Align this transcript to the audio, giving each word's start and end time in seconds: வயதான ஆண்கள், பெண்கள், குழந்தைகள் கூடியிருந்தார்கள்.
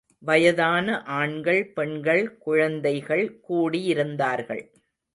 வயதான 0.19 1.01
ஆண்கள், 1.03 1.61
பெண்கள், 1.73 2.37
குழந்தைகள் 2.37 3.25
கூடியிருந்தார்கள். 3.49 4.63